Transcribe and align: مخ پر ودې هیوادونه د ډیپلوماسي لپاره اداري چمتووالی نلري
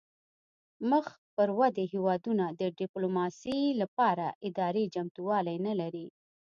مخ 0.89 1.05
پر 1.35 1.49
ودې 1.59 1.85
هیوادونه 1.93 2.45
د 2.59 2.61
ډیپلوماسي 2.79 3.59
لپاره 3.81 4.25
اداري 4.47 4.85
چمتووالی 4.95 5.57
نلري 5.67 6.07